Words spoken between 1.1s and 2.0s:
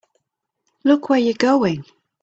you're going!